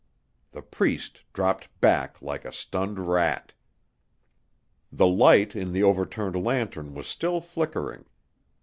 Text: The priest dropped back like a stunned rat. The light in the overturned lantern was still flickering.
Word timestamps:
The 0.53 0.63
priest 0.63 1.21
dropped 1.31 1.67
back 1.79 2.19
like 2.23 2.43
a 2.43 2.51
stunned 2.51 2.97
rat. 2.97 3.53
The 4.91 5.05
light 5.05 5.55
in 5.55 5.73
the 5.73 5.83
overturned 5.83 6.43
lantern 6.43 6.95
was 6.95 7.05
still 7.07 7.39
flickering. 7.39 8.05